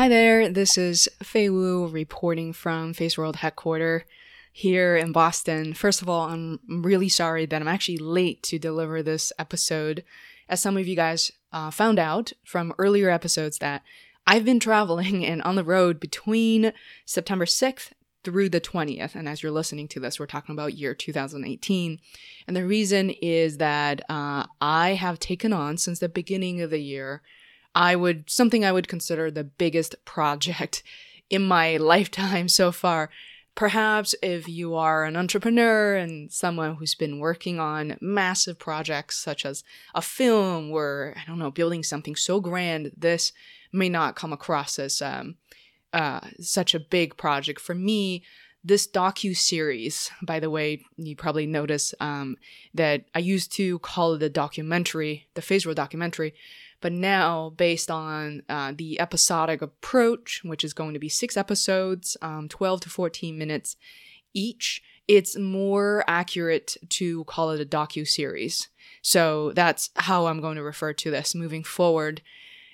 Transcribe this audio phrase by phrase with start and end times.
[0.00, 4.04] Hi there, this is Fei Wu reporting from FeiWorld headquarters
[4.50, 5.74] here in Boston.
[5.74, 10.02] First of all, I'm really sorry that I'm actually late to deliver this episode.
[10.48, 13.82] As some of you guys uh, found out from earlier episodes, that
[14.26, 16.72] I've been traveling and on the road between
[17.04, 17.90] September 6th
[18.24, 19.14] through the 20th.
[19.14, 21.98] And as you're listening to this, we're talking about year 2018.
[22.46, 26.80] And the reason is that uh, I have taken on since the beginning of the
[26.80, 27.20] year
[27.74, 30.82] I would something I would consider the biggest project
[31.30, 33.10] in my lifetime so far.
[33.54, 39.44] Perhaps if you are an entrepreneur and someone who's been working on massive projects such
[39.44, 43.32] as a film or I don't know building something so grand, this
[43.72, 45.36] may not come across as um,
[45.92, 48.22] uh, such a big project for me.
[48.62, 52.36] This docu series, by the way, you probably notice um,
[52.74, 56.34] that I used to call it a documentary, the World documentary,
[56.80, 62.16] but now, based on uh, the episodic approach, which is going to be six episodes,
[62.22, 63.76] um, 12 to 14 minutes
[64.32, 68.68] each, it's more accurate to call it a docu series.
[69.02, 72.22] So that's how I'm going to refer to this moving forward.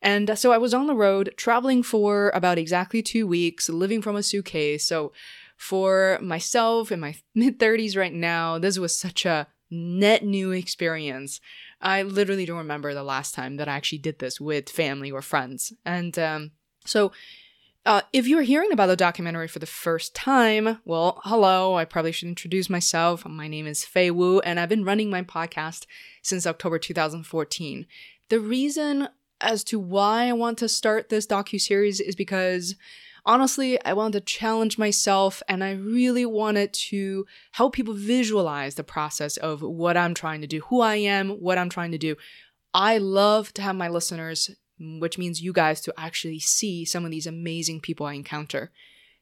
[0.00, 4.02] And uh, so I was on the road traveling for about exactly two weeks, living
[4.02, 4.86] from a suitcase.
[4.86, 5.12] So
[5.56, 11.40] for myself in my mid 30s right now, this was such a net new experience
[11.80, 15.22] I literally don't remember the last time that I actually did this with family or
[15.22, 15.72] friends.
[15.84, 16.50] And um,
[16.84, 17.12] so,
[17.86, 21.76] uh, if you're hearing about the documentary for the first time, well, hello.
[21.76, 23.24] I probably should introduce myself.
[23.24, 25.86] My name is Fei Wu, and I've been running my podcast
[26.20, 27.86] since October 2014.
[28.28, 29.08] The reason
[29.40, 32.74] as to why I want to start this docu series is because
[33.28, 38.82] honestly, I wanted to challenge myself and I really wanted to help people visualize the
[38.82, 42.16] process of what I'm trying to do, who I am, what I'm trying to do.
[42.72, 44.50] I love to have my listeners,
[44.80, 48.72] which means you guys, to actually see some of these amazing people I encounter.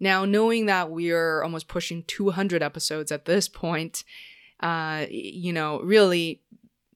[0.00, 4.02] Now, knowing that we're almost pushing 200 episodes at this point,
[4.60, 6.40] uh, you know, really,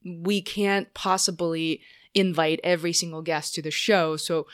[0.03, 1.83] we can't possibly
[2.15, 4.17] invite every single guest to the show.
[4.17, 4.47] So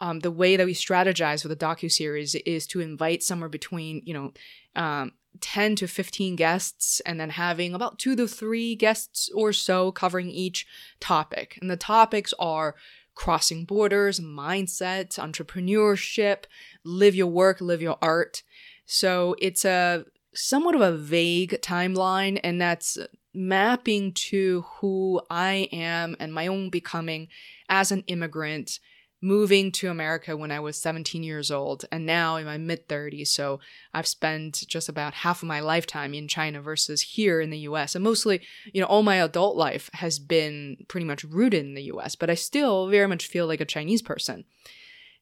[0.00, 4.02] um, the way that we strategize for the docu series is to invite somewhere between
[4.04, 4.32] you know
[4.76, 9.92] um, 10 to 15 guests and then having about two to three guests or so
[9.92, 10.66] covering each
[11.00, 11.58] topic.
[11.60, 12.74] And the topics are
[13.14, 16.44] crossing borders mindset entrepreneurship
[16.84, 18.42] live your work live your art.
[18.86, 20.04] So it's a
[20.34, 22.96] somewhat of a vague timeline and that's
[23.34, 27.28] mapping to who i am and my own becoming
[27.68, 28.80] as an immigrant
[29.20, 33.28] moving to America when I was 17 years old and now in my mid 30s.
[33.28, 33.60] So
[33.92, 37.94] I've spent just about half of my lifetime in China versus here in the US.
[37.94, 38.40] And mostly,
[38.72, 42.30] you know, all my adult life has been pretty much rooted in the US, but
[42.30, 44.44] I still very much feel like a Chinese person.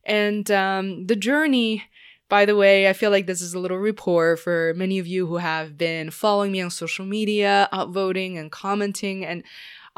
[0.05, 1.85] And um, the journey,
[2.29, 5.27] by the way, I feel like this is a little report for many of you
[5.27, 9.25] who have been following me on social media, upvoting and commenting.
[9.25, 9.43] And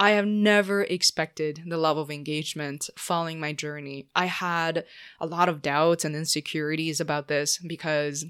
[0.00, 4.06] I have never expected the level of engagement following my journey.
[4.14, 4.84] I had
[5.18, 8.24] a lot of doubts and insecurities about this because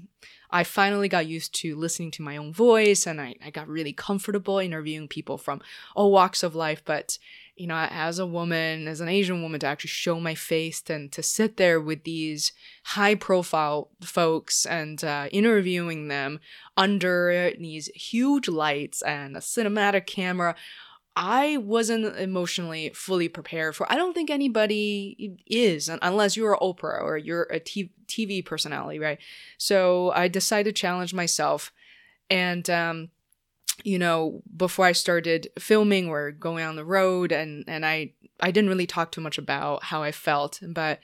[0.49, 3.93] I finally got used to listening to my own voice and I, I got really
[3.93, 5.61] comfortable interviewing people from
[5.95, 6.81] all walks of life.
[6.83, 7.19] But,
[7.55, 11.11] you know, as a woman, as an Asian woman, to actually show my face and
[11.11, 12.51] to sit there with these
[12.83, 16.39] high profile folks and uh, interviewing them
[16.75, 20.55] under these huge lights and a cinematic camera
[21.15, 23.91] I wasn't emotionally fully prepared for.
[23.91, 29.19] I don't think anybody is unless you're Oprah or you're a TV personality, right?
[29.57, 31.73] So I decided to challenge myself,
[32.29, 33.09] and um,
[33.83, 38.51] you know, before I started filming or going on the road, and and I I
[38.51, 40.99] didn't really talk too much about how I felt, but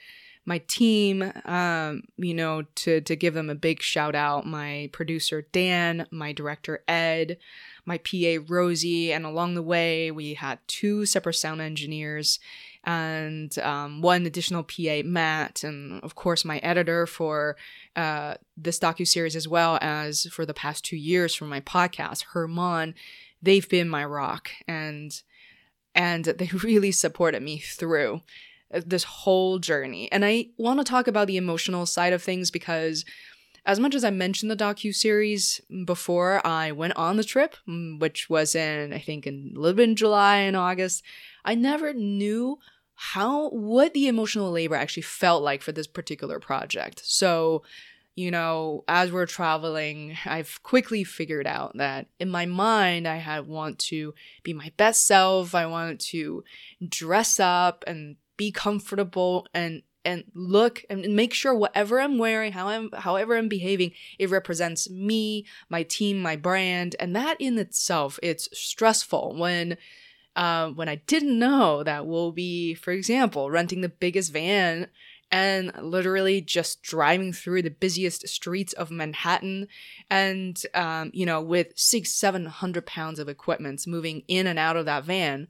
[0.46, 5.42] my team, um, you know, to to give them a big shout out, my producer
[5.52, 7.38] Dan, my director Ed
[7.86, 12.40] my PA Rosie, and along the way we had two separate sound engineers
[12.84, 17.58] and um, one additional PA Matt, and of course my editor for
[17.96, 22.26] uh, this docu series as well as for the past two years for my podcast
[22.34, 22.94] Herman.
[23.42, 25.20] They've been my rock and
[25.94, 28.22] and they really supported me through
[28.72, 30.12] this whole journey.
[30.12, 33.06] And I want to talk about the emotional side of things because
[33.66, 38.00] as much as I mentioned the docu series before I went on the trip, mm,
[38.00, 41.04] which was in I think in a little bit in July and August,
[41.44, 42.60] I never knew
[42.96, 47.02] how what the emotional labor actually felt like for this particular project.
[47.04, 47.64] So,
[48.16, 53.48] you know, as we're traveling, I've quickly figured out that in my mind I had
[53.48, 54.14] want to
[54.44, 55.54] be my best self.
[55.54, 56.44] I wanted to
[56.88, 62.68] dress up and be comfortable and and look and make sure whatever I'm wearing, how
[62.68, 68.20] I'm, however I'm behaving, it represents me, my team, my brand, and that in itself,
[68.24, 69.78] it's stressful when.
[70.38, 74.88] Uh, when I didn't know that we'll be, for example, renting the biggest van
[75.32, 79.70] and literally just driving through the busiest streets of Manhattan
[80.10, 84.76] and, um, you know, with six, seven hundred pounds of equipment moving in and out
[84.76, 85.48] of that van.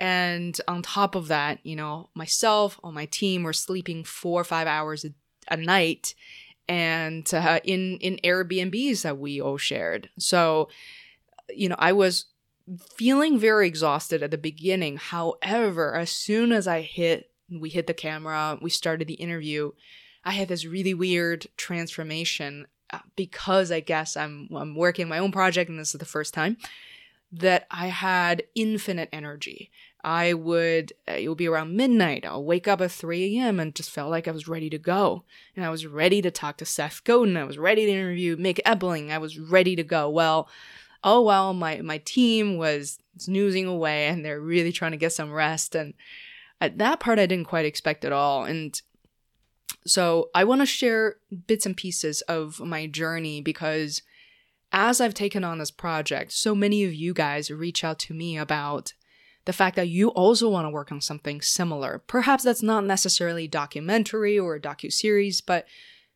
[0.00, 4.44] And on top of that, you know, myself or my team were sleeping four or
[4.44, 5.10] five hours a,
[5.48, 6.14] a night
[6.66, 10.08] and uh, in, in Airbnbs that we all shared.
[10.18, 10.70] So,
[11.50, 12.26] you know, I was
[12.96, 14.96] feeling very exhausted at the beginning.
[14.96, 19.72] However, as soon as I hit, we hit the camera, we started the interview,
[20.24, 25.32] I had this really weird transformation uh, because I guess I'm, I'm working my own
[25.32, 26.56] project and this is the first time
[27.32, 29.70] that I had infinite energy.
[30.02, 32.24] I would, it would be around midnight.
[32.24, 33.60] I'll wake up at 3 a.m.
[33.60, 35.24] and just felt like I was ready to go.
[35.54, 37.36] And I was ready to talk to Seth Godin.
[37.36, 39.10] I was ready to interview Mick Ebeling.
[39.10, 40.08] I was ready to go.
[40.08, 40.48] Well,
[41.04, 45.32] oh well, my, my team was snoozing away and they're really trying to get some
[45.32, 45.74] rest.
[45.74, 45.94] And
[46.60, 48.44] at that part, I didn't quite expect at all.
[48.44, 48.80] And
[49.86, 54.02] so I want to share bits and pieces of my journey because
[54.72, 58.38] as I've taken on this project, so many of you guys reach out to me
[58.38, 58.94] about
[59.46, 62.02] the fact that you also want to work on something similar.
[62.06, 65.66] Perhaps that's not necessarily documentary or a docu-series, but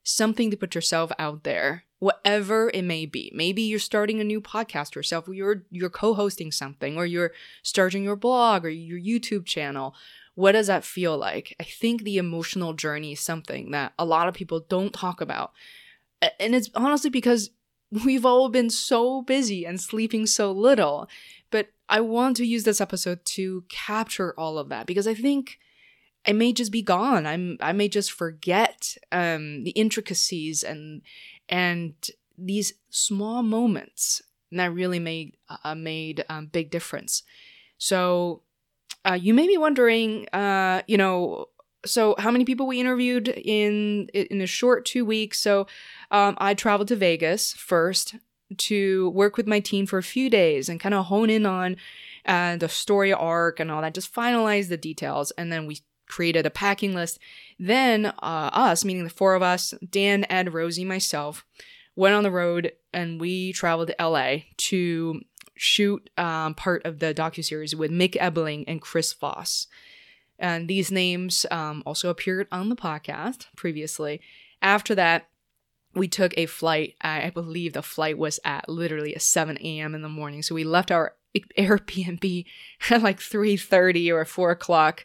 [0.03, 3.33] something to put yourself out there, whatever it may be.
[3.35, 7.33] Maybe you're starting a new podcast yourself, or you're you're co-hosting something, or you're
[7.63, 9.95] starting your blog or your YouTube channel.
[10.35, 11.57] What does that feel like?
[11.59, 15.53] I think the emotional journey is something that a lot of people don't talk about.
[16.41, 17.51] And it's honestly because
[18.05, 21.09] we've all been so busy and sleeping so little.
[21.55, 25.61] But I want to use this episode to capture all of that because I think
[26.27, 27.27] I may just be gone.
[27.27, 31.03] I'm I may just forget um, the intricacies and
[31.49, 31.95] and
[32.37, 34.21] these small moments
[34.51, 37.23] that really made uh, made um, big difference.
[37.79, 38.43] So
[39.05, 41.51] uh, you may be wondering, uh, you know,
[41.87, 45.39] so how many people we interviewed in in a short two weeks?
[45.39, 45.69] So
[46.11, 48.17] um, I traveled to Vegas first
[48.59, 51.77] to work with my team for a few days and kind of hone in on
[52.27, 55.31] uh, the story arc and all that, just finalize the details.
[55.33, 57.19] And then we created a packing list.
[57.59, 61.45] Then uh, us, meaning the four of us, Dan, Ed, Rosie, myself,
[61.97, 65.21] went on the road and we traveled to LA to
[65.57, 69.67] shoot um, part of the docu series with Mick Ebeling and Chris Voss.
[70.39, 74.21] And these names um, also appeared on the podcast previously.
[74.61, 75.29] After that,
[75.95, 76.95] we took a flight.
[77.01, 79.95] I believe the flight was at literally at 7 a.m.
[79.95, 80.43] in the morning.
[80.43, 81.15] So we left our
[81.59, 82.45] Airbnb
[82.91, 85.05] at like 3:30 or 4 o'clock.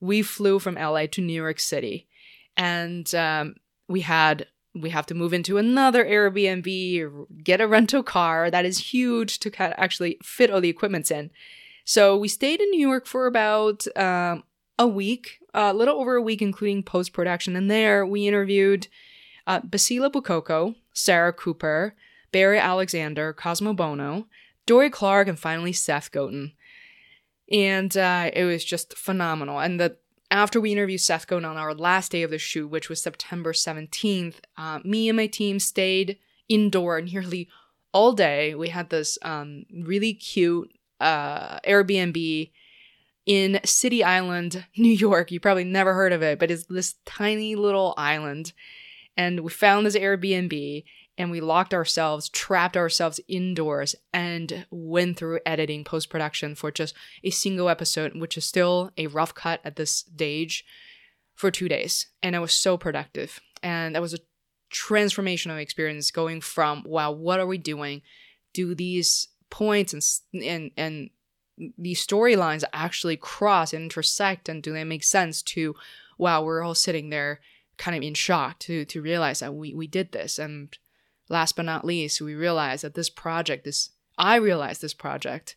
[0.00, 2.08] We flew from LA to New York City,
[2.56, 3.54] and um,
[3.88, 8.92] we had we have to move into another Airbnb, get a rental car that is
[8.92, 11.30] huge to actually fit all the equipments in.
[11.84, 14.42] So we stayed in New York for about um,
[14.78, 17.54] a week, a little over a week, including post production.
[17.54, 18.88] And there we interviewed
[19.46, 21.94] uh, Basila Bukoko, Sarah Cooper,
[22.32, 24.26] Barry Alexander, Cosmo Bono,
[24.66, 26.52] Dorie Clark, and finally Seth Godin.
[27.50, 29.60] And uh, it was just phenomenal.
[29.60, 29.96] And the
[30.30, 33.52] after we interviewed Seth Godin on our last day of the shoot, which was September
[33.52, 37.48] 17th, uh, me and my team stayed indoor nearly
[37.92, 38.54] all day.
[38.54, 42.50] We had this um, really cute uh, Airbnb
[43.26, 45.30] in City Island, New York.
[45.30, 48.52] You probably never heard of it, but it's this tiny little island
[49.16, 50.84] and we found this Airbnb
[51.16, 56.94] and we locked ourselves, trapped ourselves indoors, and went through editing post production for just
[57.22, 60.64] a single episode, which is still a rough cut at this stage,
[61.34, 62.06] for two days.
[62.22, 63.40] And it was so productive.
[63.62, 64.18] And that was a
[64.72, 68.02] transformational experience going from, wow, what are we doing?
[68.52, 71.10] Do these points and, and, and
[71.78, 75.74] these storylines actually cross and intersect and do they make sense to,
[76.18, 77.40] wow, we're all sitting there
[77.78, 80.76] kind of in shock to to realize that we we did this and
[81.28, 85.56] last but not least we realized that this project this i realized this project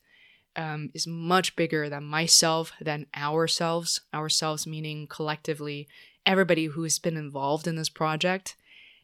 [0.56, 5.88] um, is much bigger than myself than ourselves ourselves meaning collectively
[6.26, 8.56] everybody who has been involved in this project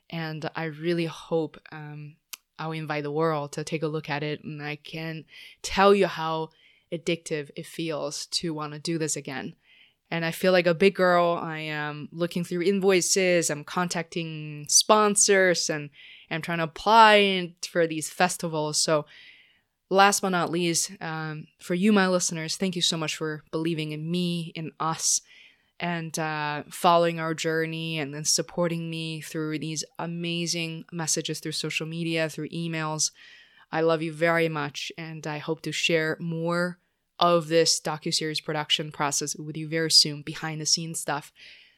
[0.09, 2.17] And I really hope um,
[2.59, 4.43] I'll invite the world to take a look at it.
[4.43, 5.25] And I can
[5.63, 6.49] tell you how
[6.91, 9.55] addictive it feels to want to do this again.
[10.13, 11.39] And I feel like a big girl.
[11.41, 15.89] I am looking through invoices, I'm contacting sponsors, and
[16.29, 18.77] I'm trying to apply for these festivals.
[18.77, 19.07] So,
[19.89, 23.91] last but not least, um, for you, my listeners, thank you so much for believing
[23.91, 25.19] in me, in us,
[25.79, 31.87] and uh, following our journey and then supporting me through these amazing messages through social
[31.87, 33.09] media, through emails.
[33.71, 36.77] I love you very much, and I hope to share more
[37.19, 41.31] of this docuseries production process with you very soon, behind the scenes stuff.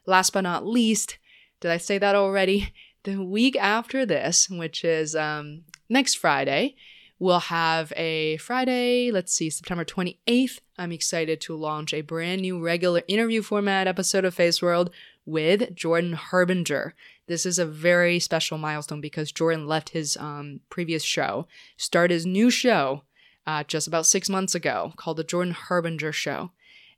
[0.05, 1.17] Last but not least,
[1.59, 2.73] did I say that already?
[3.03, 6.75] The week after this, which is um, next Friday,
[7.19, 10.59] we'll have a Friday, let's see, September 28th.
[10.77, 14.89] I'm excited to launch a brand new regular interview format episode of FeiWorld
[15.25, 16.93] with Jordan Harbinger.
[17.27, 22.25] This is a very special milestone because Jordan left his um, previous show, started his
[22.25, 23.03] new show
[23.47, 26.51] uh, just about six months ago called The Jordan Harbinger Show.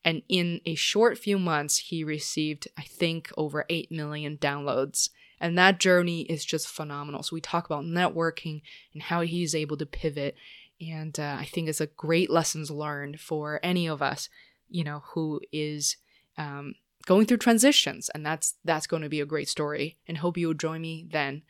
[0.04, 5.10] And in a short few months, he received, I think, over 8 million downloads.
[5.40, 7.24] And that journey is just phenomenal.
[7.24, 8.62] So we talk about networking
[8.94, 10.36] and how he's able to pivot.
[10.80, 14.30] And uh, I think it's a great lessons learned for any of us,
[14.70, 15.98] you know, who is
[16.38, 16.76] um,
[17.06, 18.10] going through transitions.
[18.14, 19.98] And that's that's going to be a great story.
[20.08, 21.44] And hope you'll join me then.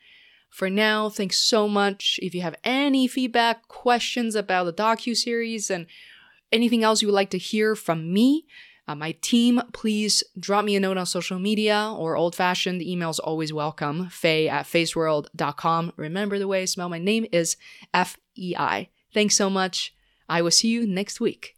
[0.50, 2.18] For now, thanks so much.
[2.22, 5.86] If you have any feedback, questions about the docu series, and
[6.50, 8.46] anything else you would like to hear from me,
[8.88, 13.20] uh, my team, please drop me a note on social media or old fashioned emails
[13.22, 14.08] always welcome.
[14.08, 15.92] Fei at feiworld.com.
[15.96, 17.56] Remember the way I spell my name is
[17.92, 18.88] F E I.
[19.12, 19.94] Thanks so much.
[20.26, 21.54] I will see you next week.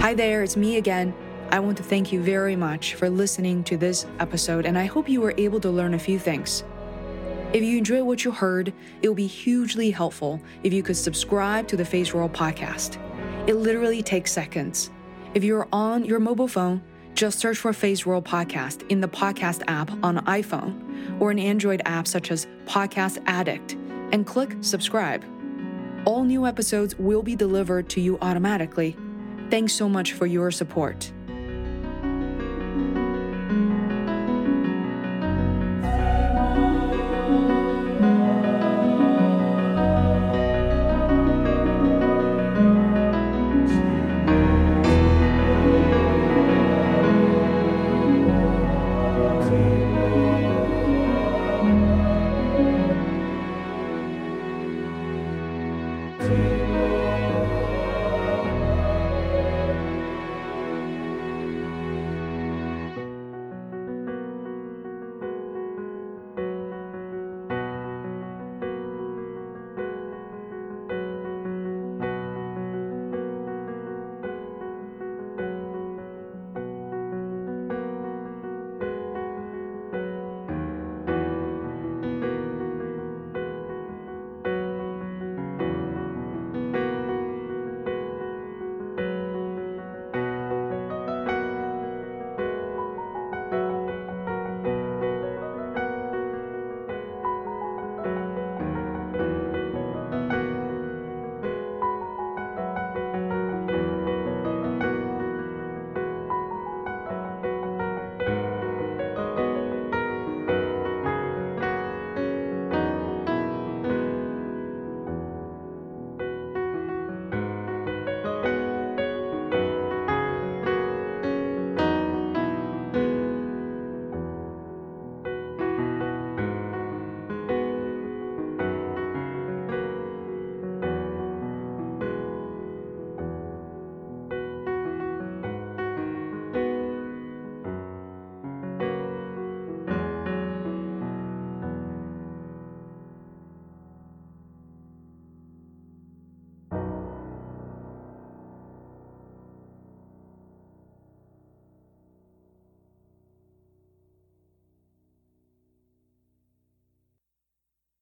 [0.00, 1.14] Hi there, it's me again.
[1.52, 5.08] I want to thank you very much for listening to this episode, and I hope
[5.08, 6.62] you were able to learn a few things.
[7.52, 11.66] If you enjoyed what you heard, it would be hugely helpful if you could subscribe
[11.66, 12.98] to the FeiWorld podcast.
[13.48, 14.92] It literally takes seconds.
[15.34, 16.82] If you're on your mobile phone,
[17.14, 22.06] just search for FeiWorld Podcast in the podcast app on iPhone or an Android app
[22.06, 23.72] such as Podcast Addict
[24.12, 25.24] and click subscribe.
[26.04, 28.96] All new episodes will be delivered to you automatically.
[29.50, 31.12] Thanks so much for your support.